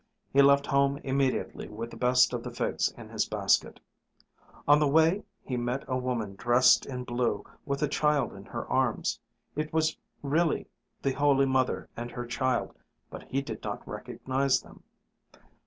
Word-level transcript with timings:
He 0.33 0.41
left 0.41 0.65
home 0.65 0.97
immediately 1.03 1.67
with 1.69 1.91
the 1.91 1.95
best 1.95 2.33
of 2.33 2.41
the 2.41 2.49
figs 2.49 2.91
in 2.93 3.09
his 3.09 3.27
basket. 3.29 3.79
On 4.67 4.79
the 4.79 4.87
way 4.87 5.21
he 5.43 5.57
met 5.57 5.83
a 5.87 5.95
woman 5.95 6.33
dressed 6.35 6.87
in 6.87 7.03
blue 7.03 7.45
with 7.67 7.83
a 7.83 7.87
child 7.87 8.33
in 8.33 8.45
her 8.45 8.67
arms. 8.67 9.19
It 9.55 9.71
was 9.71 9.95
really 10.23 10.65
the 11.03 11.11
Holy 11.13 11.45
Mother 11.45 11.87
and 11.95 12.09
her 12.09 12.25
Child 12.25 12.73
but 13.11 13.27
he 13.27 13.43
did 13.43 13.63
not 13.63 13.87
recognize 13.87 14.59
them. 14.63 14.81